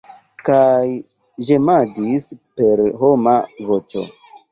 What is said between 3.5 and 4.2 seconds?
voĉo.